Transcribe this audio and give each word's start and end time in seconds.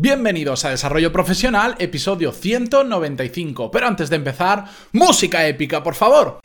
Bienvenidos 0.00 0.64
a 0.64 0.70
Desarrollo 0.70 1.10
Profesional, 1.10 1.74
episodio 1.80 2.30
195. 2.30 3.72
Pero 3.72 3.88
antes 3.88 4.08
de 4.08 4.14
empezar, 4.14 4.66
música 4.92 5.44
épica, 5.44 5.82
por 5.82 5.96
favor. 5.96 6.38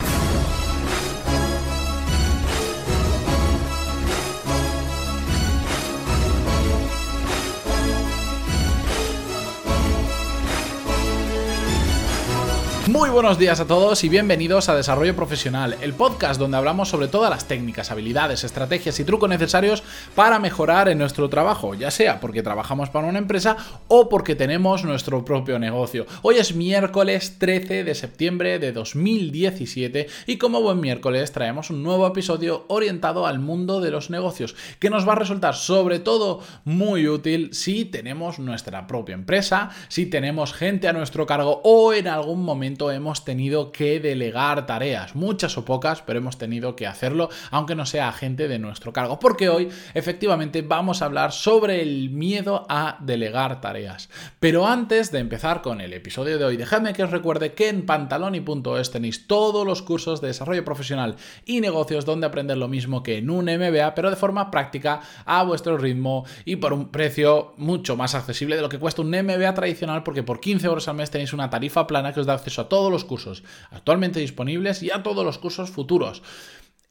Buenos 13.13 13.37
días 13.37 13.59
a 13.59 13.67
todos 13.67 14.03
y 14.03 14.09
bienvenidos 14.09 14.69
a 14.69 14.75
Desarrollo 14.75 15.15
Profesional, 15.15 15.77
el 15.81 15.93
podcast 15.93 16.39
donde 16.39 16.57
hablamos 16.57 16.89
sobre 16.89 17.07
todas 17.07 17.29
las 17.29 17.47
técnicas, 17.47 17.91
habilidades, 17.91 18.43
estrategias 18.43 18.99
y 18.99 19.05
trucos 19.05 19.29
necesarios 19.29 19.83
para 20.15 20.39
mejorar 20.39 20.89
en 20.89 20.97
nuestro 20.97 21.29
trabajo, 21.29 21.75
ya 21.75 21.91
sea 21.91 22.19
porque 22.19 22.41
trabajamos 22.41 22.89
para 22.89 23.07
una 23.07 23.19
empresa 23.19 23.55
o 23.87 24.09
porque 24.09 24.33
tenemos 24.33 24.83
nuestro 24.83 25.23
propio 25.23 25.59
negocio. 25.59 26.07
Hoy 26.23 26.37
es 26.37 26.55
miércoles 26.55 27.35
13 27.37 27.83
de 27.83 27.93
septiembre 27.93 28.57
de 28.57 28.71
2017 28.71 30.07
y 30.25 30.37
como 30.39 30.63
buen 30.63 30.79
miércoles 30.79 31.31
traemos 31.31 31.69
un 31.69 31.83
nuevo 31.83 32.07
episodio 32.07 32.65
orientado 32.67 33.27
al 33.27 33.37
mundo 33.37 33.79
de 33.79 33.91
los 33.91 34.09
negocios 34.09 34.55
que 34.79 34.89
nos 34.89 35.07
va 35.07 35.13
a 35.13 35.17
resultar 35.17 35.53
sobre 35.53 35.99
todo 35.99 36.41
muy 36.65 37.07
útil 37.07 37.53
si 37.53 37.85
tenemos 37.85 38.39
nuestra 38.39 38.87
propia 38.87 39.13
empresa, 39.13 39.69
si 39.87 40.07
tenemos 40.07 40.51
gente 40.51 40.87
a 40.87 40.93
nuestro 40.93 41.27
cargo 41.27 41.61
o 41.63 41.93
en 41.93 42.07
algún 42.07 42.43
momento 42.43 42.91
hemos 42.91 43.02
tenido 43.25 43.71
que 43.71 43.99
delegar 43.99 44.65
tareas, 44.65 45.15
muchas 45.15 45.57
o 45.57 45.65
pocas, 45.65 46.01
pero 46.01 46.19
hemos 46.19 46.37
tenido 46.37 46.75
que 46.75 46.87
hacerlo, 46.87 47.29
aunque 47.51 47.75
no 47.75 47.85
sea 47.85 48.09
agente 48.09 48.47
de 48.47 48.59
nuestro 48.59 48.93
cargo, 48.93 49.19
porque 49.19 49.49
hoy 49.49 49.69
efectivamente 49.93 50.61
vamos 50.61 51.01
a 51.01 51.05
hablar 51.05 51.31
sobre 51.31 51.81
el 51.81 52.09
miedo 52.09 52.65
a 52.69 52.97
delegar 53.01 53.61
tareas. 53.61 54.09
Pero 54.39 54.67
antes 54.67 55.11
de 55.11 55.19
empezar 55.19 55.61
con 55.61 55.81
el 55.81 55.93
episodio 55.93 56.37
de 56.37 56.45
hoy, 56.45 56.57
dejadme 56.57 56.93
que 56.93 57.03
os 57.03 57.11
recuerde 57.11 57.53
que 57.53 57.69
en 57.69 57.85
pantaloni.es 57.85 58.91
tenéis 58.91 59.27
todos 59.27 59.65
los 59.65 59.81
cursos 59.81 60.21
de 60.21 60.27
desarrollo 60.27 60.65
profesional 60.65 61.15
y 61.45 61.61
negocios 61.61 62.05
donde 62.05 62.27
aprender 62.27 62.57
lo 62.57 62.67
mismo 62.67 63.03
que 63.03 63.17
en 63.17 63.29
un 63.29 63.45
MBA, 63.45 63.95
pero 63.95 64.09
de 64.09 64.15
forma 64.15 64.51
práctica, 64.51 65.01
a 65.25 65.43
vuestro 65.43 65.77
ritmo 65.77 66.25
y 66.45 66.57
por 66.57 66.73
un 66.73 66.89
precio 66.89 67.53
mucho 67.57 67.95
más 67.95 68.15
accesible 68.15 68.55
de 68.55 68.61
lo 68.61 68.69
que 68.69 68.79
cuesta 68.79 69.01
un 69.01 69.09
MBA 69.09 69.53
tradicional, 69.53 70.03
porque 70.03 70.23
por 70.23 70.39
15 70.39 70.67
euros 70.67 70.87
al 70.87 70.95
mes 70.95 71.11
tenéis 71.11 71.33
una 71.33 71.49
tarifa 71.49 71.87
plana 71.87 72.13
que 72.13 72.19
os 72.19 72.25
da 72.25 72.33
acceso 72.33 72.61
a 72.61 72.69
todos 72.69 72.91
los 72.93 73.03
cursos 73.03 73.43
actualmente 73.71 74.19
disponibles 74.19 74.81
y 74.83 74.91
a 74.91 75.03
todos 75.03 75.25
los 75.25 75.37
cursos 75.37 75.69
futuros. 75.69 76.23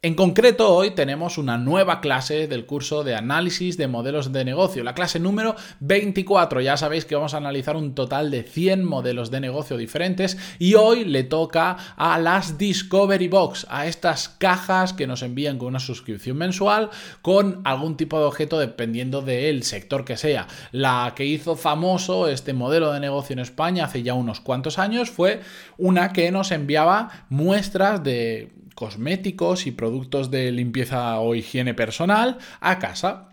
En 0.05 0.17
concreto, 0.17 0.75
hoy 0.75 0.91
tenemos 0.91 1.39
una 1.39 1.59
nueva 1.59 2.01
clase 2.01 2.49
del 2.49 2.67
curso 2.67 3.05
de 3.05 3.15
análisis 3.15 3.77
de 3.77 3.87
modelos 3.87 4.33
de 4.33 4.45
negocio, 4.45 4.83
la 4.83 4.97
clase 4.97 5.21
número 5.21 5.55
24. 5.79 6.61
Ya 6.61 6.77
sabéis 6.77 7.05
que 7.05 7.15
vamos 7.15 7.35
a 7.35 7.37
analizar 7.37 7.77
un 7.77 7.95
total 7.95 8.33
de 8.33 8.43
100 8.43 8.85
modelos 8.85 9.31
de 9.31 9.39
negocio 9.39 9.77
diferentes 9.77 10.37
y 10.59 10.75
hoy 10.75 11.05
le 11.05 11.23
toca 11.23 11.77
a 11.95 12.19
las 12.19 12.59
Discovery 12.59 13.29
Box, 13.29 13.65
a 13.71 13.87
estas 13.87 14.29
cajas 14.29 14.93
que 14.93 15.07
nos 15.07 15.23
envían 15.23 15.57
con 15.57 15.69
una 15.69 15.79
suscripción 15.79 16.37
mensual 16.37 16.91
con 17.23 17.61
algún 17.63 17.97
tipo 17.97 18.19
de 18.19 18.25
objeto 18.25 18.59
dependiendo 18.59 19.23
del 19.23 19.63
sector 19.63 20.05
que 20.05 20.17
sea. 20.17 20.49
La 20.73 21.13
que 21.15 21.27
hizo 21.27 21.55
famoso 21.55 22.27
este 22.27 22.55
modelo 22.55 22.93
de 22.93 22.99
negocio 22.99 23.35
en 23.35 23.39
España 23.39 23.85
hace 23.85 24.03
ya 24.03 24.15
unos 24.15 24.41
cuantos 24.41 24.81
años 24.81 25.11
fue 25.11 25.43
una 25.79 26.13
que 26.13 26.33
nos 26.33 26.51
enviaba 26.51 27.27
muestras 27.29 28.03
de 28.03 28.51
cosméticos 28.75 29.67
y 29.67 29.71
productos 29.71 29.92
de 30.31 30.51
limpieza 30.53 31.19
o 31.19 31.35
higiene 31.35 31.75
personal 31.75 32.39
a 32.61 32.79
casa. 32.79 33.32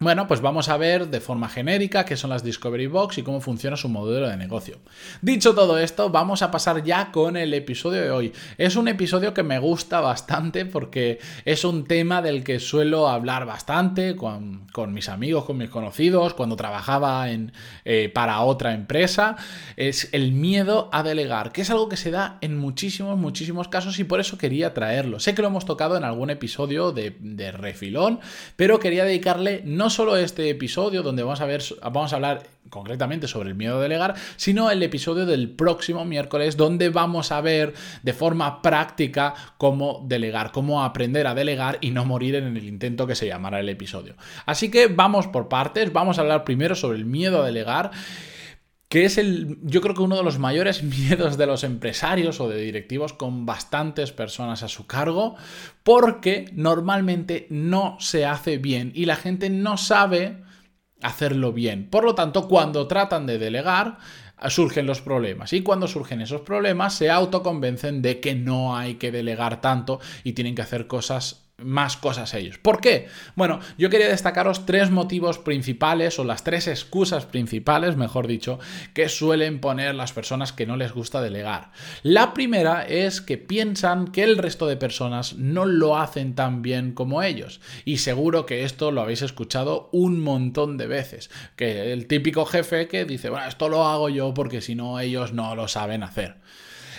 Bueno, 0.00 0.28
pues 0.28 0.40
vamos 0.40 0.68
a 0.68 0.76
ver 0.76 1.08
de 1.08 1.20
forma 1.20 1.48
genérica 1.48 2.04
qué 2.04 2.16
son 2.16 2.30
las 2.30 2.44
Discovery 2.44 2.86
Box 2.86 3.18
y 3.18 3.24
cómo 3.24 3.40
funciona 3.40 3.76
su 3.76 3.88
modelo 3.88 4.28
de 4.28 4.36
negocio. 4.36 4.76
Dicho 5.22 5.56
todo 5.56 5.76
esto, 5.76 6.08
vamos 6.08 6.42
a 6.42 6.52
pasar 6.52 6.84
ya 6.84 7.10
con 7.10 7.36
el 7.36 7.52
episodio 7.52 8.02
de 8.02 8.10
hoy. 8.12 8.32
Es 8.58 8.76
un 8.76 8.86
episodio 8.86 9.34
que 9.34 9.42
me 9.42 9.58
gusta 9.58 10.00
bastante 10.00 10.66
porque 10.66 11.18
es 11.44 11.64
un 11.64 11.84
tema 11.84 12.22
del 12.22 12.44
que 12.44 12.60
suelo 12.60 13.08
hablar 13.08 13.44
bastante 13.44 14.14
con, 14.14 14.68
mis 14.92 15.08
amigos, 15.08 15.44
con 15.44 15.56
mis 15.56 15.68
conocidos, 15.68 16.32
cuando 16.32 16.54
trabajaba 16.54 17.32
en, 17.32 17.52
eh, 17.84 18.08
para 18.14 18.42
otra 18.42 18.74
empresa. 18.74 19.34
Es 19.76 20.10
el 20.12 20.30
miedo 20.30 20.90
a 20.92 21.02
delegar, 21.02 21.50
que 21.50 21.62
es 21.62 21.70
algo 21.70 21.88
que 21.88 21.96
se 21.96 22.12
da 22.12 22.38
en 22.40 22.56
muchísimos, 22.56 23.18
muchísimos 23.18 23.66
casos 23.66 23.98
y 23.98 24.04
por 24.04 24.20
eso 24.20 24.38
quería 24.38 24.74
traerlo. 24.74 25.18
Sé 25.18 25.34
que 25.34 25.42
lo 25.42 25.48
hemos 25.48 25.64
tocado 25.64 25.96
en 25.96 26.04
algún 26.04 26.30
episodio 26.30 26.92
de, 26.92 27.16
de 27.18 27.50
refilón, 27.50 28.20
pero 28.54 28.78
quería 28.78 29.04
dedicarle 29.04 29.62
no 29.64 29.87
solo 29.90 30.16
este 30.16 30.50
episodio 30.50 31.02
donde 31.02 31.22
vamos 31.22 31.40
a 31.40 31.46
ver, 31.46 31.62
vamos 31.82 32.12
a 32.12 32.16
hablar 32.16 32.42
concretamente 32.70 33.28
sobre 33.28 33.48
el 33.48 33.54
miedo 33.54 33.78
a 33.78 33.82
delegar, 33.82 34.14
sino 34.36 34.70
el 34.70 34.82
episodio 34.82 35.26
del 35.26 35.50
próximo 35.50 36.04
miércoles 36.04 36.56
donde 36.56 36.90
vamos 36.90 37.32
a 37.32 37.40
ver 37.40 37.74
de 38.02 38.12
forma 38.12 38.62
práctica 38.62 39.34
cómo 39.56 40.04
delegar, 40.06 40.52
cómo 40.52 40.82
aprender 40.82 41.26
a 41.26 41.34
delegar 41.34 41.78
y 41.80 41.90
no 41.90 42.04
morir 42.04 42.34
en 42.34 42.56
el 42.56 42.64
intento 42.64 43.06
que 43.06 43.14
se 43.14 43.26
llamará 43.26 43.60
el 43.60 43.68
episodio. 43.68 44.14
Así 44.46 44.70
que 44.70 44.86
vamos 44.88 45.26
por 45.26 45.48
partes, 45.48 45.92
vamos 45.92 46.18
a 46.18 46.22
hablar 46.22 46.44
primero 46.44 46.74
sobre 46.74 46.98
el 46.98 47.06
miedo 47.06 47.42
a 47.42 47.46
delegar 47.46 47.90
que 48.88 49.04
es 49.04 49.18
el, 49.18 49.58
yo 49.62 49.80
creo 49.80 49.94
que 49.94 50.02
uno 50.02 50.16
de 50.16 50.22
los 50.22 50.38
mayores 50.38 50.82
miedos 50.82 51.36
de 51.36 51.46
los 51.46 51.64
empresarios 51.64 52.40
o 52.40 52.48
de 52.48 52.60
directivos 52.60 53.12
con 53.12 53.46
bastantes 53.46 54.12
personas 54.12 54.62
a 54.62 54.68
su 54.68 54.86
cargo, 54.86 55.36
porque 55.82 56.50
normalmente 56.52 57.46
no 57.50 57.96
se 58.00 58.26
hace 58.26 58.58
bien 58.58 58.92
y 58.94 59.04
la 59.04 59.16
gente 59.16 59.50
no 59.50 59.76
sabe 59.76 60.42
hacerlo 61.02 61.52
bien. 61.52 61.88
Por 61.90 62.04
lo 62.04 62.14
tanto, 62.14 62.48
cuando 62.48 62.88
tratan 62.88 63.26
de 63.26 63.38
delegar, 63.38 63.98
surgen 64.48 64.86
los 64.86 65.00
problemas. 65.00 65.52
Y 65.52 65.62
cuando 65.62 65.88
surgen 65.88 66.20
esos 66.20 66.40
problemas, 66.42 66.94
se 66.94 67.10
autoconvencen 67.10 68.02
de 68.02 68.20
que 68.20 68.34
no 68.34 68.76
hay 68.76 68.94
que 68.94 69.12
delegar 69.12 69.60
tanto 69.60 70.00
y 70.24 70.32
tienen 70.32 70.54
que 70.54 70.62
hacer 70.62 70.86
cosas 70.86 71.47
más 71.58 71.96
cosas 71.96 72.34
ellos. 72.34 72.56
¿Por 72.58 72.80
qué? 72.80 73.08
Bueno, 73.34 73.58
yo 73.76 73.90
quería 73.90 74.08
destacaros 74.08 74.64
tres 74.64 74.90
motivos 74.90 75.38
principales 75.38 76.18
o 76.18 76.24
las 76.24 76.44
tres 76.44 76.68
excusas 76.68 77.26
principales, 77.26 77.96
mejor 77.96 78.28
dicho, 78.28 78.60
que 78.94 79.08
suelen 79.08 79.60
poner 79.60 79.94
las 79.96 80.12
personas 80.12 80.52
que 80.52 80.66
no 80.66 80.76
les 80.76 80.92
gusta 80.92 81.20
delegar. 81.20 81.72
La 82.02 82.32
primera 82.32 82.86
es 82.86 83.20
que 83.20 83.38
piensan 83.38 84.08
que 84.08 84.22
el 84.22 84.38
resto 84.38 84.66
de 84.66 84.76
personas 84.76 85.34
no 85.34 85.66
lo 85.66 85.98
hacen 85.98 86.36
tan 86.36 86.62
bien 86.62 86.92
como 86.92 87.22
ellos. 87.22 87.60
Y 87.84 87.98
seguro 87.98 88.46
que 88.46 88.62
esto 88.62 88.92
lo 88.92 89.00
habéis 89.00 89.22
escuchado 89.22 89.88
un 89.92 90.20
montón 90.20 90.76
de 90.76 90.86
veces. 90.86 91.28
Que 91.56 91.92
el 91.92 92.06
típico 92.06 92.46
jefe 92.46 92.86
que 92.86 93.04
dice, 93.04 93.30
bueno, 93.30 93.48
esto 93.48 93.68
lo 93.68 93.84
hago 93.84 94.08
yo 94.08 94.32
porque 94.32 94.60
si 94.60 94.76
no 94.76 95.00
ellos 95.00 95.32
no 95.32 95.56
lo 95.56 95.66
saben 95.66 96.04
hacer. 96.04 96.36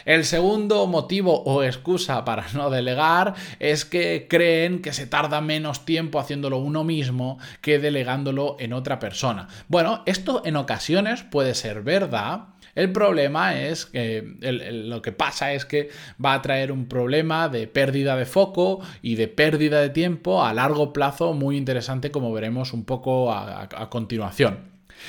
El 0.06 0.26
segundo 0.26 0.88
motivo 0.88 1.44
o 1.44 1.64
excusa 1.64 2.26
para 2.26 2.46
no 2.54 2.70
delegar 2.70 3.34
es 3.60 3.86
que 3.86 4.28
creen 4.30 4.82
que 4.82 4.94
se 4.94 5.08
tarda 5.08 5.42
menos 5.42 5.86
tiempo 5.86 6.20
haciéndolo 6.20 6.58
uno 6.58 6.84
mismo 6.84 7.40
que 7.62 7.80
delegándolo 7.80 8.56
en 8.60 8.74
otra 8.74 9.00
persona. 9.00 9.48
Bueno, 9.68 10.04
esto 10.06 10.42
en 10.46 10.56
ocasiones 10.56 11.24
puede 11.24 11.56
ser 11.56 11.82
verdad. 11.82 12.50
El 12.76 12.92
problema 12.92 13.60
es 13.60 13.88
que 13.88 14.24
lo 14.40 15.02
que 15.02 15.12
pasa 15.12 15.54
es 15.54 15.66
que 15.66 15.90
va 16.24 16.34
a 16.34 16.42
traer 16.42 16.72
un 16.72 16.88
problema 16.88 17.50
de 17.50 17.68
pérdida 17.68 18.16
de 18.16 18.26
foco 18.26 18.80
y 19.02 19.16
de 19.16 19.28
pérdida 19.28 19.82
de 19.82 19.90
tiempo 19.90 20.44
a 20.46 20.54
largo 20.54 20.94
plazo 20.94 21.34
muy 21.34 21.58
interesante 21.58 22.12
como 22.12 22.32
veremos 22.32 22.72
un 22.74 22.86
poco 22.86 23.34
a, 23.34 23.64
a 23.64 23.90
continuación. 23.90 24.60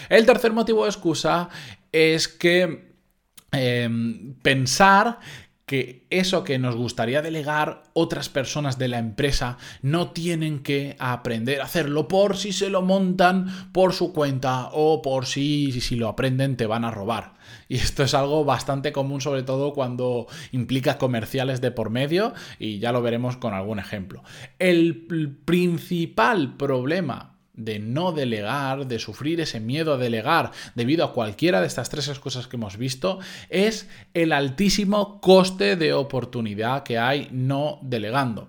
El 0.08 0.26
tercer 0.26 0.52
motivo 0.52 0.84
de 0.84 0.90
excusa 0.90 1.48
es 1.92 2.28
que 2.28 2.89
Em, 3.52 4.34
pensar 4.42 5.18
que 5.70 6.04
eso 6.10 6.42
que 6.42 6.58
nos 6.58 6.74
gustaría 6.74 7.22
delegar 7.22 7.84
otras 7.92 8.28
personas 8.28 8.76
de 8.76 8.88
la 8.88 8.98
empresa 8.98 9.56
no 9.82 10.10
tienen 10.10 10.64
que 10.64 10.96
aprender 10.98 11.60
a 11.60 11.64
hacerlo 11.66 12.08
por 12.08 12.36
si 12.36 12.50
se 12.50 12.70
lo 12.70 12.82
montan 12.82 13.70
por 13.70 13.92
su 13.92 14.12
cuenta 14.12 14.70
o 14.72 15.00
por 15.00 15.26
si, 15.26 15.80
si 15.80 15.94
lo 15.94 16.08
aprenden 16.08 16.56
te 16.56 16.66
van 16.66 16.84
a 16.84 16.90
robar. 16.90 17.34
Y 17.68 17.76
esto 17.76 18.02
es 18.02 18.14
algo 18.14 18.44
bastante 18.44 18.90
común 18.90 19.20
sobre 19.20 19.44
todo 19.44 19.72
cuando 19.72 20.26
implica 20.50 20.98
comerciales 20.98 21.60
de 21.60 21.70
por 21.70 21.90
medio 21.90 22.34
y 22.58 22.80
ya 22.80 22.90
lo 22.90 23.00
veremos 23.00 23.36
con 23.36 23.54
algún 23.54 23.78
ejemplo. 23.78 24.24
El 24.58 25.06
principal 25.44 26.56
problema 26.56 27.39
de 27.54 27.78
no 27.78 28.12
delegar, 28.12 28.86
de 28.86 28.98
sufrir 28.98 29.40
ese 29.40 29.60
miedo 29.60 29.94
a 29.94 29.98
delegar 29.98 30.52
debido 30.74 31.04
a 31.04 31.12
cualquiera 31.12 31.60
de 31.60 31.66
estas 31.66 31.90
tres 31.90 32.08
cosas 32.18 32.46
que 32.46 32.56
hemos 32.56 32.76
visto, 32.76 33.18
es 33.48 33.88
el 34.14 34.32
altísimo 34.32 35.20
coste 35.20 35.76
de 35.76 35.92
oportunidad 35.92 36.82
que 36.82 36.98
hay 36.98 37.28
no 37.30 37.78
delegando. 37.82 38.48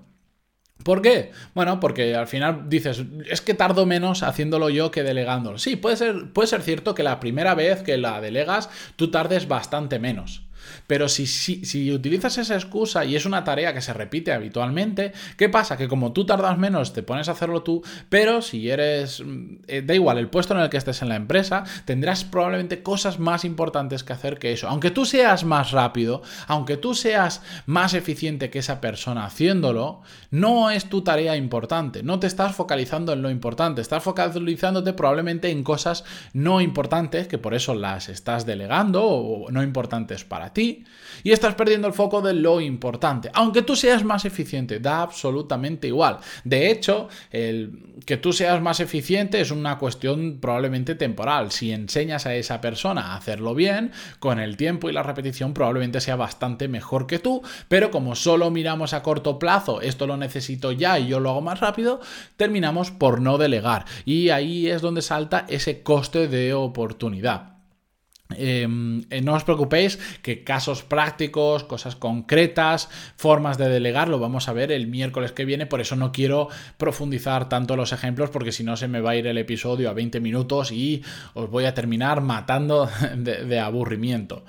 ¿Por 0.84 1.02
qué? 1.02 1.32
Bueno, 1.54 1.80
porque 1.80 2.16
al 2.16 2.28
final 2.28 2.70
dices, 2.70 3.04
es 3.30 3.42
que 3.42 3.54
tardo 3.54 3.86
menos 3.86 4.24
haciéndolo 4.24 4.70
yo 4.70 4.92
que 4.92 5.04
delegándolo. 5.04 5.58
Sí, 5.58 5.76
puede 5.76 5.98
ser, 5.98 6.32
puede 6.34 6.48
ser 6.48 6.62
cierto 6.62 6.96
que 6.96 7.04
la 7.04 7.20
primera 7.20 7.56
vez 7.56 7.84
que 7.84 7.98
la 7.98 8.20
delegas 8.22 8.70
tú 8.96 9.12
tardes 9.12 9.48
bastante 9.48 10.00
menos. 10.00 10.44
Pero 10.88 11.10
si, 11.10 11.28
si, 11.28 11.66
si, 11.66 11.92
utilizas 11.92 12.38
esa 12.38 12.56
excusa 12.56 13.06
y 13.06 13.16
es 13.16 13.26
una 13.26 13.44
tarea 13.44 13.74
que 13.74 13.82
se 13.82 13.94
repite 13.94 14.32
habitualmente, 14.32 15.14
¿qué 15.38 15.50
pasa? 15.50 15.78
Que 15.78 15.88
como 15.88 16.14
tú 16.14 16.26
tardas 16.26 16.58
menos, 16.58 16.94
te 16.94 17.04
pones 17.04 17.30
a 17.30 17.34
hacerlo 17.34 17.64
tú, 17.64 17.84
pero 18.10 18.42
si 18.42 18.70
eres, 18.70 19.24
mm, 19.24 19.56
eh, 19.68 19.82
da 19.82 19.96
igual, 19.96 20.18
el 20.18 20.30
puesto 20.30 20.54
en 20.54 20.62
el 20.62 20.70
que 20.70 20.78
estés 20.78 21.02
en 21.02 21.10
la 21.10 21.16
empresa, 21.16 21.64
tendrás 21.86 22.24
probablemente 22.24 22.84
cosas 22.84 23.20
más 23.20 23.46
importantes 23.46 24.04
que 24.04 24.14
hacer 24.14 24.38
que 24.38 24.52
eso. 24.52 24.68
Aunque 24.68 24.92
tú 24.92 25.06
seas 25.06 25.44
más 25.44 25.72
rápido, 25.72 26.22
aunque 26.48 26.78
tú 26.78 26.94
seas 26.94 27.42
más 27.66 27.94
eficiente 27.94 28.50
que 28.50 28.60
esa 28.60 28.82
persona 28.82 29.26
haciéndolo, 29.26 30.02
no 30.30 30.72
es 30.72 30.86
tu 30.86 31.04
tarea 31.04 31.36
importante, 31.36 32.04
no 32.04 32.20
te 32.20 32.28
estás 32.28 32.56
focalizando 32.56 33.14
en 33.14 33.22
lo 33.22 33.30
importante, 33.30 33.82
estás 33.82 34.04
focalizándote 34.04 34.94
probablemente 34.94 35.50
en 35.50 35.64
cosas 35.64 36.04
no 36.34 36.62
importantes, 36.62 37.28
que 37.28 37.38
por 37.38 37.54
eso 37.54 37.76
las 37.76 38.10
estás 38.10 38.46
delegando 38.46 39.04
o 39.06 39.52
no 39.52 39.64
importantes 39.64 40.24
para 40.24 40.51
ti, 40.54 40.86
y 41.24 41.32
estás 41.32 41.56
perdiendo 41.56 41.88
el 41.88 41.94
foco 41.94 42.22
de 42.22 42.34
lo 42.34 42.62
importante. 42.62 43.30
Aunque 43.34 43.62
tú 43.62 43.76
seas 43.76 44.04
más 44.04 44.26
eficiente, 44.26 44.80
da 44.80 45.02
absolutamente 45.02 45.88
igual. 45.88 46.18
De 46.44 46.72
hecho, 46.72 47.10
el 47.32 47.92
que 48.06 48.18
tú 48.18 48.34
seas 48.34 48.62
más 48.62 48.80
eficiente 48.80 49.40
es 49.42 49.52
una 49.52 49.78
cuestión 49.78 50.40
probablemente 50.40 50.96
temporal. 50.96 51.52
Si 51.52 51.72
enseñas 51.72 52.26
a 52.26 52.36
esa 52.36 52.62
persona 52.62 53.14
a 53.14 53.18
hacerlo 53.18 53.54
bien, 53.54 53.92
con 54.20 54.40
el 54.40 54.58
tiempo 54.58 54.90
y 54.90 54.94
la 54.94 55.04
repetición 55.04 55.54
probablemente 55.54 56.02
sea 56.02 56.16
bastante 56.16 56.68
mejor 56.68 57.08
que 57.08 57.20
tú, 57.20 57.42
pero 57.68 57.92
como 57.92 58.16
solo 58.16 58.50
miramos 58.50 58.94
a 58.94 59.04
corto 59.04 59.38
plazo, 59.38 59.82
esto 59.82 60.08
lo 60.08 60.18
necesito 60.18 60.72
ya 60.72 60.98
y 61.00 61.08
yo 61.08 61.20
lo 61.20 61.30
hago 61.30 61.42
más 61.42 61.60
rápido, 61.60 62.02
terminamos 62.38 62.92
por 62.92 63.22
no 63.22 63.38
delegar. 63.38 63.86
Y 64.06 64.30
ahí 64.30 64.68
es 64.68 64.82
donde 64.82 65.02
salta 65.02 65.46
ese 65.48 65.84
coste 65.84 66.28
de 66.28 66.54
oportunidad. 66.54 67.51
Em, 68.38 69.04
eh, 69.10 69.22
no 69.22 69.34
os 69.34 69.44
preocupéis 69.44 69.98
que 70.22 70.44
casos 70.44 70.84
prácticos, 70.84 71.64
cosas 71.64 71.96
concretas, 71.96 72.90
formas 73.16 73.58
de 73.58 73.70
delegar, 73.70 74.10
lo 74.10 74.20
vamos 74.20 74.48
a 74.48 74.54
ver 74.54 74.72
el 74.72 74.88
miércoles 74.88 75.32
que 75.32 75.46
viene, 75.46 75.66
por 75.66 75.82
eso 75.82 75.96
no 75.96 76.12
quiero 76.12 76.50
profundizar 76.78 77.50
tanto 77.50 77.76
los 77.76 77.94
ejemplos 77.94 78.30
porque 78.30 78.52
si 78.52 78.64
no 78.64 78.78
se 78.78 78.88
me 78.88 79.02
va 79.02 79.12
a 79.12 79.16
ir 79.16 79.28
el 79.28 79.38
episodio 79.38 79.90
a 79.90 79.94
20 79.94 80.20
minutos 80.20 80.72
y 80.72 81.04
os 81.34 81.50
voy 81.50 81.66
a 81.66 81.74
terminar 81.74 82.22
matando 82.22 82.90
de 83.16 83.60
aburrimiento. 83.60 84.44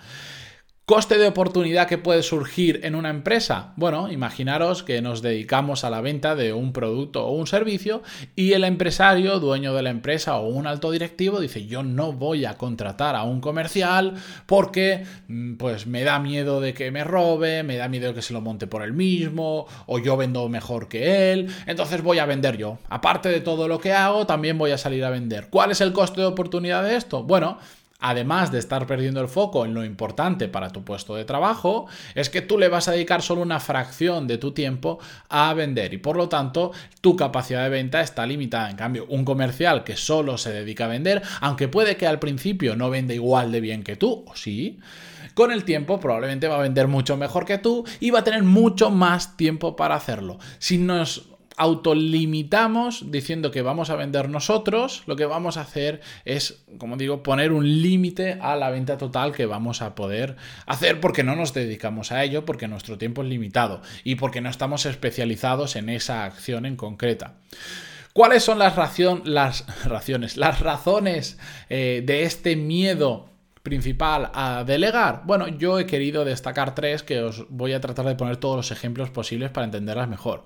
¿Coste 0.85 1.17
de 1.17 1.29
oportunidad 1.29 1.87
que 1.87 1.97
puede 1.97 2.25
surgir 2.25 2.81
en 2.83 2.97
una 2.97 3.09
empresa? 3.09 3.73
Bueno, 3.77 4.11
imaginaros 4.11 4.83
que 4.83 5.01
nos 5.01 5.23
dedicamos 5.23 5.85
a 5.85 5.91
la 5.91 6.01
venta 6.01 6.35
de 6.35 6.53
un 6.53 6.73
producto 6.73 7.25
o 7.25 7.31
un 7.31 7.47
servicio 7.47 8.03
y 8.35 8.55
el 8.55 8.65
empresario, 8.65 9.39
dueño 9.39 9.75
de 9.75 9.83
la 9.83 9.91
empresa 9.91 10.39
o 10.39 10.49
un 10.49 10.67
alto 10.67 10.91
directivo 10.91 11.39
dice 11.39 11.67
yo 11.67 11.85
no 11.85 12.13
voy 12.13 12.47
a 12.47 12.59
contratar 12.59 13.15
a 13.15 13.23
un 13.23 13.41
comercial 13.41 14.15
porque 14.47 15.05
mm, 15.29 15.55
pues 15.55 15.87
me 15.87 16.03
da 16.03 16.19
miedo 16.19 16.61
de 16.61 16.75
que 16.75 16.91
me 16.91 17.05
robe, 17.05 17.63
me 17.63 17.77
da 17.77 17.87
miedo 17.87 18.09
de 18.09 18.15
que 18.15 18.23
se 18.23 18.33
lo 18.33 18.41
monte 18.41 18.67
por 18.67 18.83
él 18.83 18.93
mismo 18.93 19.69
o 19.87 20.01
yo 20.01 20.17
vendo 20.17 20.49
mejor 20.49 20.89
que 20.89 21.33
él, 21.33 21.49
entonces 21.67 22.03
voy 22.03 22.19
a 22.19 22.27
vender 22.27 22.57
yo. 22.57 22.79
Aparte 22.89 23.29
de 23.29 23.41
todo 23.41 23.69
lo 23.69 23.79
que 23.79 23.93
hago, 23.93 24.27
también 24.27 24.59
voy 24.59 24.73
a 24.73 24.79
salir 24.79 25.05
a 25.05 25.11
vender. 25.11 25.47
¿Cuál 25.49 25.71
es 25.71 25.81
el 25.81 25.93
coste 25.93 26.23
de 26.23 26.27
oportunidad 26.27 26.83
de 26.83 26.97
esto? 26.97 27.23
Bueno, 27.23 27.59
además 28.03 28.53
de 28.53 28.59
estar 28.59 28.87
perdiendo 28.87 29.21
el 29.21 29.29
foco 29.29 29.65
en 29.65 29.73
lo 29.73 29.85
importante 29.85 30.49
para 30.49 30.71
tu 30.71 30.85
puesto 30.85 31.15
de 31.15 31.25
trabajo, 31.25 31.87
es 32.15 32.29
que 32.29 32.43
tú 32.43 32.59
le 32.59 32.69
vas 32.69 32.89
a 32.89 32.93
dedicar 32.93 33.23
solo 33.23 33.41
una 33.41 33.61
fracción 33.61 34.27
de 34.27 34.39
tu 34.39 34.53
tiempo 34.53 34.99
a 35.29 35.55
vender 35.55 35.95
y 35.95 35.99
por 35.99 36.17
lo 36.17 36.29
tanto 36.29 36.73
tu 37.01 37.17
capacidad 37.17 37.63
de 37.63 37.71
venta 37.71 38.01
está 38.01 38.27
limitada. 38.27 38.69
En 38.71 38.77
cambio, 38.77 39.07
un 39.09 39.25
comercial 39.25 39.85
que 39.85 39.97
solo 39.97 40.37
se 40.37 40.53
dedica 40.53 40.85
a 40.85 40.89
vender, 40.89 41.23
aunque 41.41 41.69
puede 41.69 41.97
que 41.97 42.07
al 42.07 42.19
principio 42.19 42.77
no 42.77 42.91
venda 42.91 43.15
igual 43.15 43.53
de 43.53 43.61
bien 43.61 43.85
que 43.85 43.97
tú, 43.97 44.25
o 44.27 44.35
sí, 44.35 44.81
con 45.35 45.53
el 45.53 45.65
tiempo 45.65 46.01
probablemente 46.01 46.49
va 46.49 46.57
a 46.57 46.63
vender 46.63 46.89
mucho 46.89 47.17
mejor 47.17 47.47
que 47.47 47.59
tú 47.59 47.85
y 48.01 48.11
va 48.11 48.21
a 48.21 48.25
tener 48.25 48.43
mucho 48.43 48.91
más 48.91 49.37
tiempo 49.37 49.77
para 49.77 49.95
hacerlo. 49.95 50.39
Si 50.59 50.77
nos 50.79 51.32
autolimitamos 51.63 53.13
diciendo 53.13 53.53
que 53.53 53.63
vamos 53.63 53.89
a 53.89 53.95
vender 53.95 54.29
nosotros, 54.29 55.05
lo 55.07 55.15
que 55.15 55.27
vamos 55.27 55.57
a 55.57 55.61
hacer 55.61 56.01
es, 56.25 56.65
como 56.77 56.97
digo, 56.97 57.23
poner 57.23 57.53
un 57.53 57.83
límite 57.83 58.37
a 58.41 58.57
la 58.57 58.69
venta 58.71 58.99
total 58.99 59.33
que 59.33 59.47
vamos 59.47 59.81
a 59.81 59.95
poder 59.95 60.35
hacer 60.67 61.01
porque 61.01 61.23
no 61.23 61.37
nos 61.37 61.55
dedicamos 61.55 62.11
a 62.11 62.25
ello, 62.25 62.45
porque 62.45 62.67
nuestro 62.67 62.99
tiempo 62.99 63.23
es 63.23 63.29
limitado 63.29 63.81
y 64.03 64.17
porque 64.17 64.41
no 64.41 64.51
estamos 64.51 64.87
especializados 64.87 65.77
en 65.77 65.89
esa 65.89 66.25
acción 66.25 66.67
en 66.67 66.75
concreta. 66.75 67.35
¿Cuáles 68.13 68.43
son 68.43 68.59
las, 68.59 68.75
las 69.25 69.65
raciones, 69.85 70.37
las 70.37 70.59
razones 70.59 71.39
eh, 71.71 72.03
de 72.05 72.25
este 72.25 72.57
miedo 72.57 73.29
principal 73.63 74.33
a 74.35 74.65
delegar? 74.67 75.23
Bueno, 75.27 75.47
yo 75.47 75.79
he 75.79 75.87
querido 75.87 76.25
destacar 76.25 76.75
tres 76.75 77.05
que 77.05 77.21
os 77.21 77.47
voy 77.51 77.73
a 77.73 77.81
tratar 77.81 78.07
de 78.07 78.17
poner 78.17 78.37
todos 78.39 78.57
los 78.57 78.73
ejemplos 78.73 79.11
posibles 79.11 79.53
para 79.53 79.67
entenderlas 79.67 80.09
mejor. 80.09 80.43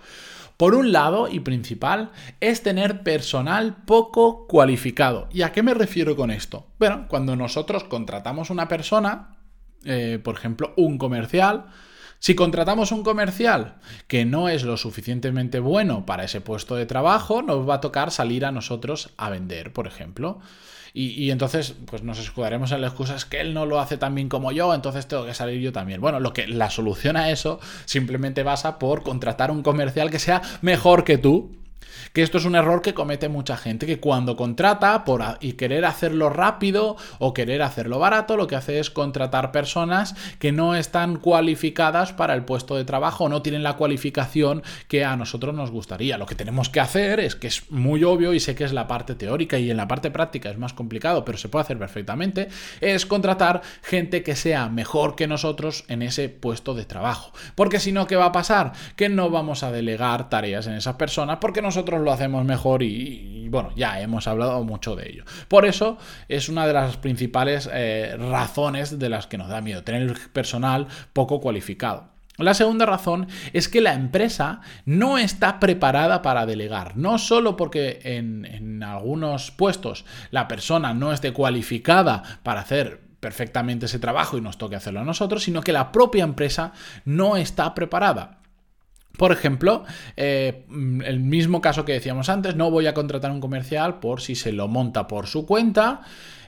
Por 0.56 0.74
un 0.74 0.90
lado, 0.90 1.28
y 1.28 1.40
principal, 1.40 2.12
es 2.40 2.62
tener 2.62 3.02
personal 3.02 3.76
poco 3.84 4.46
cualificado. 4.46 5.28
¿Y 5.30 5.42
a 5.42 5.52
qué 5.52 5.62
me 5.62 5.74
refiero 5.74 6.16
con 6.16 6.30
esto? 6.30 6.66
Bueno, 6.78 7.06
cuando 7.08 7.36
nosotros 7.36 7.84
contratamos 7.84 8.48
una 8.48 8.66
persona, 8.66 9.36
eh, 9.84 10.18
por 10.22 10.34
ejemplo, 10.34 10.72
un 10.76 10.96
comercial, 10.96 11.66
si 12.18 12.34
contratamos 12.34 12.92
un 12.92 13.02
comercial 13.02 13.76
que 14.08 14.24
no 14.24 14.48
es 14.48 14.62
lo 14.62 14.78
suficientemente 14.78 15.60
bueno 15.60 16.06
para 16.06 16.24
ese 16.24 16.40
puesto 16.40 16.74
de 16.74 16.86
trabajo, 16.86 17.42
nos 17.42 17.68
va 17.68 17.74
a 17.74 17.80
tocar 17.80 18.10
salir 18.10 18.46
a 18.46 18.52
nosotros 18.52 19.10
a 19.18 19.28
vender, 19.28 19.72
por 19.72 19.86
ejemplo. 19.86 20.40
Y, 20.98 21.31
entonces, 21.31 21.75
pues 21.84 22.02
nos 22.02 22.19
escudaremos 22.19 22.72
en 22.72 22.81
la 22.81 22.87
excusa, 22.87 23.16
es 23.16 23.26
que 23.26 23.38
él 23.38 23.52
no 23.52 23.66
lo 23.66 23.81
hace 23.81 23.98
tan 23.98 24.14
bien 24.14 24.31
como 24.31 24.50
yo, 24.50 24.72
entonces 24.72 25.06
tengo 25.06 25.26
que 25.26 25.34
salir 25.34 25.60
yo 25.60 25.70
también. 25.70 26.00
Bueno, 26.00 26.20
lo 26.20 26.32
que 26.32 26.48
la 26.48 26.70
solución 26.70 27.19
a 27.19 27.31
eso 27.31 27.60
simplemente 27.84 28.43
pasa 28.43 28.78
por 28.78 29.02
contratar 29.02 29.50
un 29.50 29.62
comercial 29.62 30.10
que 30.10 30.19
sea 30.19 30.40
mejor 30.62 31.04
que 31.04 31.19
tú 31.19 31.54
que 32.12 32.22
esto 32.22 32.38
es 32.38 32.44
un 32.44 32.54
error 32.54 32.82
que 32.82 32.94
comete 32.94 33.28
mucha 33.28 33.56
gente, 33.56 33.86
que 33.86 34.00
cuando 34.00 34.36
contrata 34.36 35.04
por 35.04 35.16
y 35.40 35.52
querer 35.52 35.84
hacerlo 35.84 36.30
rápido 36.30 36.96
o 37.18 37.32
querer 37.32 37.62
hacerlo 37.62 37.98
barato, 37.98 38.36
lo 38.36 38.46
que 38.46 38.56
hace 38.56 38.78
es 38.78 38.90
contratar 38.90 39.52
personas 39.52 40.14
que 40.38 40.52
no 40.52 40.74
están 40.74 41.16
cualificadas 41.16 42.12
para 42.12 42.34
el 42.34 42.44
puesto 42.44 42.76
de 42.76 42.84
trabajo 42.84 43.24
o 43.24 43.28
no 43.28 43.42
tienen 43.42 43.62
la 43.62 43.74
cualificación 43.74 44.62
que 44.88 45.04
a 45.04 45.16
nosotros 45.16 45.54
nos 45.54 45.70
gustaría. 45.70 46.18
Lo 46.18 46.26
que 46.26 46.34
tenemos 46.34 46.68
que 46.68 46.80
hacer 46.80 47.20
es 47.20 47.36
que 47.36 47.46
es 47.46 47.70
muy 47.70 48.04
obvio 48.04 48.34
y 48.34 48.40
sé 48.40 48.54
que 48.54 48.64
es 48.64 48.72
la 48.72 48.88
parte 48.88 49.14
teórica 49.14 49.58
y 49.58 49.70
en 49.70 49.76
la 49.76 49.88
parte 49.88 50.10
práctica 50.10 50.50
es 50.50 50.58
más 50.58 50.72
complicado, 50.72 51.24
pero 51.24 51.38
se 51.38 51.48
puede 51.48 51.62
hacer 51.64 51.78
perfectamente, 51.78 52.48
es 52.80 53.06
contratar 53.06 53.62
gente 53.82 54.22
que 54.22 54.36
sea 54.36 54.68
mejor 54.68 55.16
que 55.16 55.26
nosotros 55.26 55.84
en 55.88 56.02
ese 56.02 56.28
puesto 56.28 56.74
de 56.74 56.84
trabajo. 56.84 57.32
Porque 57.54 57.80
si 57.80 57.92
no, 57.92 58.06
¿qué 58.06 58.16
va 58.16 58.26
a 58.26 58.32
pasar? 58.32 58.72
Que 58.96 59.08
no 59.08 59.30
vamos 59.30 59.62
a 59.62 59.70
delegar 59.70 60.28
tareas 60.28 60.66
en 60.66 60.74
esas 60.74 60.96
personas 60.96 61.38
porque 61.40 61.62
nosotros 61.76 62.00
lo 62.00 62.11
hacemos 62.11 62.43
mejor 62.46 62.82
y, 62.82 63.49
bueno, 63.50 63.70
ya 63.76 64.00
hemos 64.00 64.26
hablado 64.26 64.64
mucho 64.64 64.96
de 64.96 65.11
ello. 65.11 65.25
Por 65.46 65.67
eso 65.67 65.99
es 66.26 66.49
una 66.49 66.67
de 66.67 66.73
las 66.73 66.96
principales 66.96 67.69
eh, 67.70 68.17
razones 68.19 68.99
de 68.99 69.11
las 69.11 69.26
que 69.26 69.37
nos 69.37 69.49
da 69.49 69.61
miedo, 69.61 69.85
tener 69.85 70.16
personal 70.33 70.87
poco 71.12 71.38
cualificado. 71.38 72.09
La 72.38 72.54
segunda 72.54 72.87
razón 72.87 73.28
es 73.52 73.68
que 73.68 73.83
la 73.83 73.92
empresa 73.92 74.62
no 74.87 75.18
está 75.18 75.61
preparada 75.61 76.23
para 76.23 76.47
delegar, 76.47 76.97
no 76.97 77.18
solo 77.18 77.59
porque 77.59 78.00
en, 78.04 78.47
en, 78.47 78.83
algunos 78.83 79.50
puestos 79.50 80.06
la 80.30 80.49
persona 80.49 80.95
no 80.95 81.12
esté 81.12 81.35
cualificada 81.35 82.23
para 82.42 82.61
hacer 82.61 83.02
perfectamente 83.21 83.85
ese 83.85 83.99
trabajo 83.99 84.38
y 84.38 84.40
nos 84.40 84.56
toque 84.56 84.76
hacerlo 84.76 85.00
a 85.00 85.04
nosotros, 85.04 85.42
sino 85.42 85.61
que 85.61 85.73
la 85.73 85.92
propia 85.92 86.25
empresa 86.25 86.73
no 87.04 87.37
está 87.37 87.75
preparada. 87.75 88.38
Por 89.16 89.32
ejemplo, 89.32 89.85
eh, 90.16 90.64
el 91.04 91.20
mismo 91.20 91.61
caso 91.61 91.85
que 91.85 91.92
decíamos 91.92 92.28
antes, 92.28 92.56
no 92.56 92.70
voy 92.70 92.87
a 92.87 92.94
contratar 92.94 93.30
un 93.30 93.40
comercial 93.40 93.99
por 93.99 94.20
si 94.20 94.35
se 94.35 94.52
lo 94.52 94.68
monta 94.68 95.06
por 95.06 95.26
su 95.26 95.46
cuenta. 95.46 96.02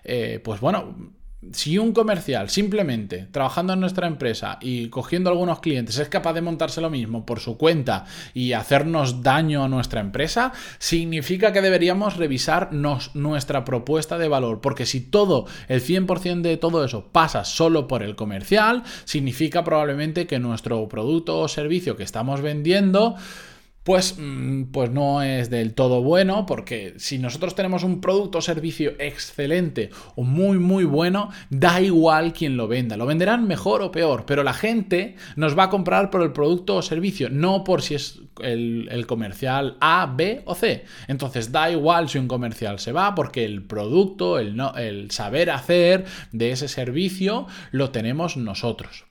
Eh, 0.04 0.40
pues 0.42 0.60
bueno, 0.60 1.12
si 1.52 1.78
un 1.78 1.92
comercial 1.92 2.50
simplemente 2.50 3.28
trabajando 3.30 3.73
en 3.73 3.80
nuestra 3.80 4.09
empresa 4.09 4.59
y 4.61 4.88
cogiendo 4.88 5.30
algunos 5.30 5.61
clientes 5.61 5.97
es 5.99 6.09
capaz 6.09 6.33
de 6.33 6.42
montarse 6.42 6.80
lo 6.80 6.90
mismo 6.90 7.25
por 7.25 7.38
su 7.38 7.57
cuenta 7.57 8.07
y 8.35 8.54
hacernos 8.54 9.23
daño 9.23 9.62
a 9.62 9.68
nuestra 9.68 10.00
empresa, 10.00 10.52
significa 10.78 11.52
que 11.52 11.62
deberíamos 11.62 12.16
revisarnos 12.16 13.14
nuestra 13.14 13.64
propuesta 13.64 14.18
de 14.18 14.28
valor, 14.28 14.61
porque 14.61 14.85
si 14.85 15.00
todo, 15.00 15.47
el 15.68 15.80
100% 15.80 16.40
de 16.42 16.57
todo 16.57 16.85
eso 16.85 17.07
pasa 17.12 17.45
solo 17.45 17.87
por 17.87 18.02
el 18.02 18.16
comercial, 18.16 18.83
significa 19.04 19.62
probablemente 19.62 20.26
que 20.26 20.40
nuestro 20.40 20.88
producto 20.88 21.38
o 21.38 21.49
servicio 21.49 21.97
que 21.97 22.02
estamos 22.02 22.40
vendiendo 22.40 23.14
pues, 23.88 24.16
mm, 24.18 24.64
pues 24.64 24.90
no 24.90 25.23
es 25.23 25.49
del 25.49 25.73
todo 25.73 26.02
bueno, 26.02 26.45
porque 26.45 26.92
si 26.99 27.18
nosotros 27.18 27.54
tenemos 27.54 27.85
un 27.85 28.02
producto 28.02 28.37
o 28.37 28.42
servicio 28.42 28.92
excelente 28.99 29.88
o 30.14 30.25
muy, 30.25 30.59
muy 30.59 30.85
bueno, 30.85 31.30
da 31.49 31.80
igual 31.80 32.35
quien 32.35 32.59
lo 32.59 32.68
venda. 32.68 32.99
Lo 32.99 33.07
venderán 33.07 33.49
mejor 33.49 33.80
o 33.80 33.90
peor, 33.90 34.26
pero 34.26 34.45
la 34.45 34.52
gente 34.52 35.16
nos 35.37 35.59
va 35.59 35.62
a 35.62 35.71
comprar 35.71 36.11
por 36.11 36.21
el 36.21 36.33
producto 36.33 36.76
o 36.76 36.83
servicio, 36.83 37.30
no 37.30 37.64
por 37.64 37.80
si 37.80 37.95
es 37.95 38.21
el, 38.42 39.07
comercial 39.07 39.78
A, 39.80 40.12
B 40.14 40.42
o 40.45 40.54
C. 40.54 40.85
Entonces 41.07 41.50
da 41.50 41.71
igual 41.71 42.11
si 42.11 42.18
un 42.18 42.28
comercial 42.28 42.80
se 42.80 42.92
va, 42.92 43.14
porque 43.14 43.47
el 43.47 43.62
producto, 43.62 44.38
el, 44.38 44.61
el 44.76 45.11
saber 45.12 45.49
hacer 45.49 46.04
de 46.33 46.50
ese 46.50 46.68
servicio 46.68 47.47
lo 47.71 47.88
tenemos 47.88 48.37
nosotros. 48.37 49.07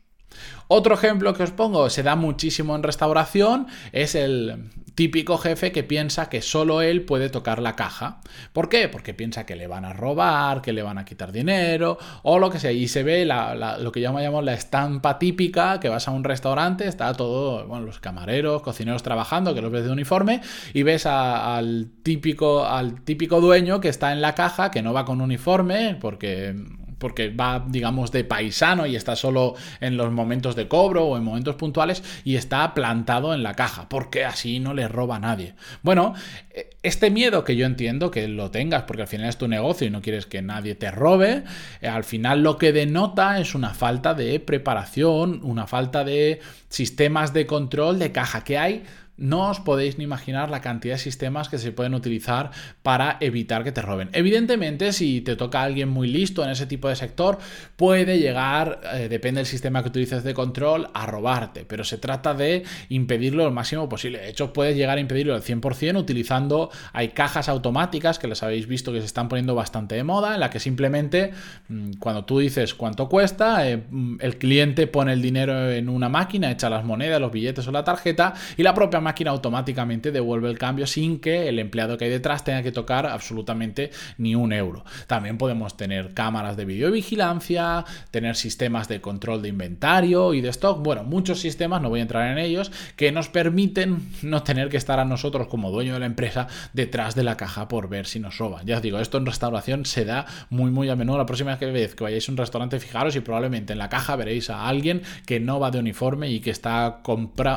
Otro 0.68 0.96
ejemplo 0.96 1.34
que 1.34 1.44
os 1.44 1.52
pongo, 1.52 1.90
se 1.90 2.04
da 2.04 2.16
muchísimo 2.16 2.76
en 2.76 2.84
restauración, 2.84 3.68
es 3.92 4.16
el 4.16 4.70
típico 4.98 5.38
jefe 5.38 5.72
que 5.72 5.84
piensa 5.84 6.28
que 6.28 6.42
solo 6.42 6.82
él 6.82 7.04
puede 7.04 7.30
tocar 7.30 7.62
la 7.62 7.76
caja. 7.76 8.20
¿Por 8.52 8.68
qué? 8.68 8.90
Porque 8.90 9.14
piensa 9.14 9.46
que 9.46 9.56
le 9.56 9.68
van 9.68 9.86
a 9.86 9.94
robar, 9.94 10.64
que 10.64 10.74
le 10.74 10.82
van 10.82 10.98
a 10.98 11.06
quitar 11.06 11.32
dinero 11.32 12.00
o 12.24 12.40
lo 12.40 12.50
que 12.50 12.60
sea. 12.60 12.72
Y 12.72 12.88
se 12.88 13.04
ve 13.04 13.24
lo 13.24 13.92
que 13.92 14.02
llamamos 14.02 14.44
la 14.44 14.56
estampa 14.56 15.20
típica, 15.20 15.80
que 15.80 15.88
vas 15.90 16.08
a 16.08 16.12
un 16.12 16.24
restaurante, 16.24 16.88
está 16.88 17.14
todo, 17.14 17.68
bueno, 17.68 17.86
los 17.86 18.00
camareros, 18.00 18.64
cocineros 18.64 19.04
trabajando, 19.04 19.54
que 19.54 19.62
los 19.62 19.72
ves 19.72 19.86
de 19.86 19.92
uniforme, 19.92 20.42
y 20.74 20.82
ves 20.82 21.06
al, 21.06 21.92
típico, 22.02 22.66
al 22.66 23.04
típico 23.04 23.40
dueño 23.40 23.80
que 23.80 23.90
está 23.90 24.12
en 24.12 24.22
la 24.22 24.34
caja, 24.34 24.72
que 24.72 24.82
no 24.82 24.94
va 24.94 25.06
con 25.06 25.22
uniforme, 25.22 25.96
porque 26.02 26.56
porque 27.00 27.30
va, 27.30 27.66
digamos, 27.68 28.12
de 28.12 28.24
paisano 28.24 28.86
y 28.86 28.96
está 28.96 29.16
solo 29.16 29.56
en 29.82 29.98
los 29.98 30.12
momentos 30.12 30.56
de 30.56 30.68
cobro 30.68 31.06
o 31.06 31.18
en 31.18 31.24
momentos 31.24 31.56
puntuales 31.56 32.04
y 32.24 32.36
está 32.36 32.74
plantado 32.74 33.34
en 33.34 33.44
la 33.44 33.54
caja, 33.54 33.88
porque 33.90 34.26
así 34.26 34.60
no 34.60 34.74
le 34.74 34.88
roba 34.88 35.18
a 35.18 35.20
nadie. 35.20 35.56
Bueno, 35.84 36.14
e, 36.52 36.78
este 36.84 37.10
miedo 37.12 37.44
que 37.44 37.56
yo 37.56 37.66
entiendo 37.66 38.12
que 38.12 38.28
lo 38.28 38.52
tengas, 38.52 38.84
porque 38.84 39.04
al 39.04 39.08
final 39.08 39.30
es 39.30 39.38
tu 39.38 39.48
negocio 39.48 39.88
y 39.88 39.90
no 39.90 40.02
quieres 40.02 40.26
que 40.26 40.42
nadie 40.42 40.76
te 40.76 40.92
robe, 40.92 41.44
eh, 41.82 41.88
al 41.88 42.04
final 42.04 42.44
lo 42.44 42.58
que 42.58 42.72
denota 42.72 43.40
es 43.40 43.56
una 43.56 43.74
falta 43.74 44.14
de 44.14 44.40
preparación, 44.40 45.42
una 45.44 45.68
falta 45.68 46.04
de 46.04 46.42
sistemas 46.70 47.34
de 47.34 47.46
control 47.46 48.00
de 48.00 48.12
caja 48.12 48.44
que 48.44 48.58
hay 48.58 48.84
no 49.18 49.50
os 49.50 49.60
podéis 49.60 49.98
ni 49.98 50.04
imaginar 50.04 50.50
la 50.50 50.62
cantidad 50.62 50.96
de 50.96 51.00
sistemas 51.00 51.50
que 51.50 51.58
se 51.58 51.72
pueden 51.72 51.94
utilizar 51.94 52.52
para 52.84 53.18
evitar 53.20 53.64
que 53.64 53.72
te 53.72 53.82
roben. 53.82 54.10
Evidentemente, 54.14 54.94
si 54.94 55.22
te 55.22 55.36
toca 55.36 55.64
alguien 55.64 55.90
muy 55.90 56.08
listo 56.08 56.44
en 56.44 56.50
ese 56.50 56.68
tipo 56.68 56.88
de 56.88 56.96
sector, 56.96 57.40
puede 57.76 58.20
llegar, 58.20 58.82
eh, 58.94 59.08
depende 59.10 59.40
del 59.40 59.48
sistema 59.48 59.82
que 59.82 59.90
utilices 59.90 60.24
de 60.24 60.34
control, 60.34 60.90
a 60.94 61.06
robarte, 61.06 61.66
pero 61.66 61.84
se 61.84 61.98
trata 61.98 62.34
de 62.34 62.64
impedirlo 62.90 63.44
lo 63.44 63.52
máximo 63.52 63.90
posible. 63.90 64.20
De 64.20 64.30
hecho, 64.30 64.54
puedes 64.54 64.76
llegar 64.76 64.98
a 64.98 65.02
impedirlo 65.02 65.34
al 65.34 65.42
100% 65.42 65.98
utilizando, 65.98 66.70
hay 66.94 67.10
cajas 67.10 67.50
automáticas 67.50 68.20
que 68.20 68.28
las 68.28 68.44
habéis 68.44 68.68
visto 68.68 68.94
que 68.94 69.00
se 69.00 69.06
están 69.06 69.30
poniendo 69.30 69.56
bastante 69.56 69.96
de 69.96 70.04
moda, 70.04 70.36
en 70.36 70.40
la 70.40 70.50
que 70.50 70.60
simplemente 70.60 71.32
mm, 71.70 71.94
cuando 72.00 72.26
tú 72.26 72.40
dices 72.40 72.74
cuánto 72.74 73.10
cuesta, 73.10 73.68
eh, 73.68 73.84
mm, 73.90 74.18
el 74.22 74.38
cliente 74.38 74.88
pone 74.88 75.14
el 75.14 75.22
dinero 75.22 75.72
en 75.72 75.90
una 75.90 76.10
máquina, 76.10 76.52
echa 76.52 76.70
las 76.70 76.86
monedas, 76.86 77.20
los 77.20 77.32
billetes 77.32 77.68
o 77.68 77.72
la 77.72 77.84
tarjeta 77.84 78.34
y 78.56 78.64
la 78.64 78.74
propia 78.74 79.00
máquina 79.08 79.32
automáticamente 79.32 80.12
devuelve 80.12 80.50
el 80.50 80.58
cambio 80.58 80.86
sin 80.86 81.20
que 81.20 81.48
el 81.48 81.60
empleado 81.60 81.98
que 81.98 82.06
hay 82.06 82.12
detrás 82.12 82.44
tenga 82.44 82.62
que 82.62 82.74
tocar 82.74 83.06
absolutamente 83.06 83.92
ni 84.18 84.36
un 84.36 84.52
euro. 84.52 84.84
También 85.08 85.38
podemos 85.38 85.78
tener 85.78 86.14
cámaras 86.14 86.58
de 86.58 86.66
videovigilancia, 86.66 87.86
tener 88.12 88.36
sistemas 88.36 88.90
de 88.90 89.00
control 89.00 89.42
de 89.42 89.50
inventario 89.50 90.34
y 90.34 90.42
de 90.42 90.50
stock. 90.50 90.84
Bueno, 90.84 91.06
muchos 91.06 91.40
sistemas, 91.40 91.82
no 91.82 91.90
voy 91.90 92.00
a 92.00 92.04
entrar 92.04 92.30
en 92.32 92.38
ellos, 92.38 92.70
que 92.98 93.14
nos 93.14 93.30
permiten 93.30 94.10
no 94.24 94.44
tener 94.44 94.68
que 94.68 94.78
estar 94.78 95.00
a 95.00 95.06
nosotros 95.06 95.48
como 95.48 95.72
dueño 95.72 95.94
de 95.94 96.00
la 96.02 96.06
empresa 96.06 96.48
detrás 96.74 97.16
de 97.16 97.24
la 97.24 97.38
caja 97.38 97.70
por 97.70 97.88
ver 97.88 98.08
si 98.08 98.20
nos 98.20 98.38
roban. 98.38 98.66
Ya 98.66 98.76
os 98.76 98.82
digo, 98.82 99.00
esto 99.00 99.18
en 99.18 99.26
restauración 99.26 99.86
se 99.86 100.04
da 100.04 100.26
muy 100.50 100.70
muy 100.70 100.90
a 100.90 100.98
menudo. 100.98 101.18
La 101.18 101.26
próxima 101.26 101.56
vez 101.56 101.96
que 101.96 102.04
vayáis 102.04 102.28
a 102.28 102.32
un 102.34 102.38
restaurante, 102.38 102.80
fijaros 102.80 103.16
y 103.16 103.22
probablemente 103.22 103.72
en 103.72 103.80
la 103.80 103.88
caja 103.88 104.18
veréis 104.18 104.50
a 104.50 104.68
alguien 104.68 105.02
que 105.26 105.40
no 105.40 105.62
va 105.62 105.72
de 105.72 105.80
uniforme 105.80 106.30
y 106.30 106.42
que 106.42 106.52
está 106.52 107.02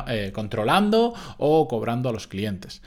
eh, 0.07 0.31
controlando 0.33 1.13
o 1.41 1.67
cobrando 1.67 2.07
a 2.07 2.13
los 2.13 2.27
clientes. 2.27 2.81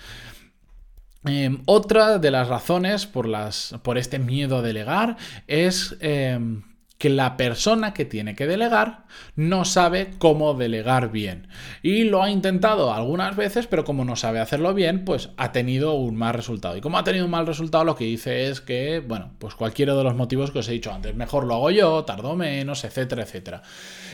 Em, 1.27 1.63
otra 1.67 2.19
de 2.19 2.31
las 2.31 2.49
razones 2.49 3.07
por, 3.07 3.27
las, 3.27 3.75
por 3.83 3.99
este 3.99 4.19
miedo 4.19 4.59
a 4.59 4.63
delegar 4.63 5.17
es 5.47 5.97
em, 6.01 6.63
que 7.05 7.11
la 7.11 7.37
persona 7.37 7.93
que 7.93 8.07
tiene 8.07 8.35
que 8.35 8.47
delegar 8.47 9.05
no 9.37 9.67
sabe 9.67 10.13
cómo 10.17 10.55
delegar 10.55 11.13
bien. 11.13 11.49
Y 11.83 12.05
lo 12.05 12.23
ha 12.23 12.31
intentado 12.31 12.95
algunas 12.95 13.37
veces, 13.37 13.67
pero 13.67 13.85
como 13.85 14.07
no 14.07 14.17
sabe 14.17 14.41
hacerlo 14.41 14.73
bien, 14.73 15.05
pues 15.05 15.29
ha 15.37 15.53
tenido 15.53 15.93
un 15.93 16.17
mal 16.17 16.33
resultado. 16.33 16.79
Y 16.79 16.81
como 16.81 16.97
ha 16.97 17.05
tenido 17.05 17.27
un 17.27 17.31
mal 17.31 17.47
resultado, 17.47 17.85
lo 17.85 17.95
que 17.95 18.07
dice 18.07 18.49
es 18.49 18.63
que, 18.63 19.01
bueno, 19.07 19.33
pues 19.39 19.55
cualquiera 19.55 19.95
de 19.95 20.03
los 20.03 20.15
motivos 20.15 20.51
que 20.51 20.61
os 20.61 20.69
he 20.71 20.73
dicho 20.73 20.95
antes, 20.95 21.15
mejor 21.15 21.45
lo 21.45 21.57
hago 21.57 21.71
yo, 21.71 22.07
tardo 22.07 22.37
menos, 22.37 22.85
etcétera, 22.85 23.25
etcétera. 23.25 23.61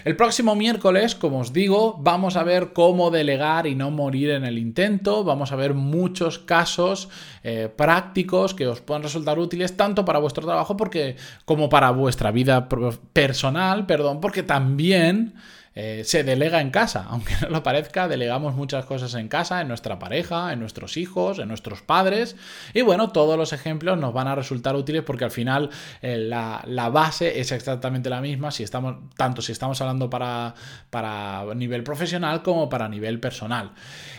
El 0.04 0.16
próximo 0.16 0.56
miércoles, 0.56 1.14
como 1.14 1.38
os 1.40 1.52
digo, 1.52 1.96
vamos 2.00 2.36
a 2.36 2.42
ver 2.42 2.72
cómo 2.72 3.12
delegar 3.12 3.68
y 3.68 3.76
no 3.76 3.92
morir 3.92 4.30
en 4.30 4.44
el 4.44 4.58
intento. 4.58 5.22
Vamos 5.22 5.52
a 5.52 5.56
ver 5.56 5.74
muchos 5.74 6.40
casos 6.40 7.08
eh, 7.44 7.68
prácticos 7.74 8.54
que 8.54 8.66
os 8.66 8.80
puedan 8.80 9.04
resultar 9.04 9.38
útiles 9.38 9.76
tanto 9.76 10.04
para 10.04 10.18
vuestro 10.18 10.44
trabajo 10.44 10.76
porque, 10.76 11.14
como 11.44 11.68
para 11.68 11.90
vuestra 11.90 12.30
vida 12.30 12.68
personal, 13.12 13.86
perdón, 13.86 14.20
porque 14.20 14.42
también 14.42 15.34
eh, 15.76 16.02
se 16.04 16.24
delega 16.24 16.60
en 16.60 16.70
casa. 16.70 17.06
Aunque 17.10 17.34
no 17.40 17.48
lo 17.48 17.62
parezca, 17.62 18.08
delegamos 18.08 18.54
muchas 18.54 18.84
cosas 18.84 19.14
en 19.14 19.28
casa, 19.28 19.60
en 19.60 19.68
nuestra 19.68 19.98
pareja, 19.98 20.52
en 20.52 20.60
nuestros 20.60 20.96
hijos, 20.96 21.38
en 21.38 21.48
nuestros 21.48 21.82
padres. 21.82 22.36
Y 22.74 22.82
bueno, 22.82 23.10
todos 23.10 23.38
los 23.38 23.52
ejemplos 23.52 23.98
nos 23.98 24.12
van 24.12 24.28
a 24.28 24.34
resultar 24.34 24.74
útiles 24.74 25.02
porque 25.02 25.24
al 25.24 25.30
final 25.30 25.70
eh, 26.02 26.16
la, 26.18 26.88
base 26.90 27.40
es 27.40 27.52
exactamente 27.52 28.10
la 28.10 28.20
misma, 28.20 28.50
si 28.50 28.64
estamos, 28.64 28.96
tanto 29.16 29.42
si 29.42 29.52
estamos 29.52 29.80
hablando 29.80 30.10
para, 30.10 30.54
para 30.90 31.44
nivel 31.54 31.84
profesional 31.84 32.42
como 32.42 32.68
para 32.68 32.88
nivel 32.88 33.20
personal. 33.20 33.72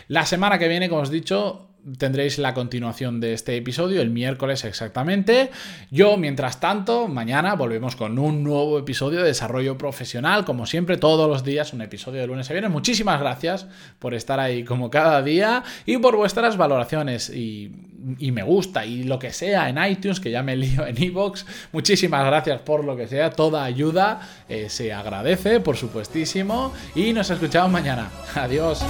La 0.08 0.24
semana 0.24 0.58
que 0.58 0.68
viene, 0.68 0.88
como 0.88 1.02
os 1.02 1.10
he 1.10 1.12
dicho, 1.12 1.68
tendréis 1.98 2.38
la 2.38 2.54
continuación 2.54 3.20
de 3.20 3.32
este 3.32 3.56
episodio 3.56 4.00
el 4.00 4.10
miércoles 4.10 4.64
exactamente. 4.64 5.50
Yo, 5.90 6.16
mientras 6.16 6.60
tanto, 6.60 7.08
mañana 7.08 7.54
volvemos 7.54 7.96
con 7.96 8.18
un 8.18 8.44
nuevo 8.44 8.78
episodio 8.78 9.20
de 9.20 9.26
desarrollo 9.26 9.76
profesional, 9.76 10.44
como 10.44 10.66
siempre, 10.66 10.96
todos 10.96 11.28
los 11.28 11.44
días, 11.44 11.72
un 11.72 11.82
episodio 11.82 12.20
de 12.20 12.26
lunes 12.26 12.48
a 12.50 12.52
viernes. 12.52 12.72
Muchísimas 12.72 13.20
gracias 13.20 13.66
por 13.98 14.14
estar 14.14 14.38
ahí 14.38 14.64
como 14.64 14.90
cada 14.90 15.22
día 15.22 15.64
y 15.86 15.98
por 15.98 16.16
vuestras 16.16 16.56
valoraciones 16.56 17.30
y, 17.30 17.70
me 18.32 18.42
gusta 18.42 18.84
y 18.84 19.04
lo 19.04 19.18
que 19.18 19.32
sea 19.32 19.68
en 19.68 19.78
iTunes, 19.84 20.18
que 20.18 20.30
ya 20.30 20.42
me 20.42 20.56
lío 20.56 20.86
en 20.86 21.00
iVoox. 21.02 21.44
Muchísimas 21.72 22.24
gracias 22.26 22.60
por 22.60 22.84
lo 22.84 22.96
que 22.96 23.06
sea, 23.06 23.30
toda 23.30 23.64
ayuda 23.64 24.20
eh, 24.48 24.68
se 24.68 24.92
agradece, 24.92 25.60
por 25.60 25.76
supuestísimo, 25.76 26.72
y 26.94 27.12
nos 27.12 27.30
escuchamos 27.30 27.70
mañana. 27.70 28.10
Adiós. 28.34 28.84